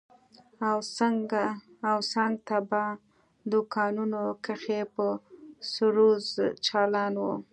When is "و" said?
7.23-7.25